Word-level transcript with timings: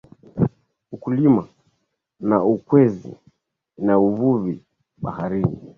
Ukulima 0.95 1.43
na 2.29 2.37
ukwezi, 2.53 3.11
na 3.85 3.93
uvuvi 4.07 4.53
baharini 5.01 5.57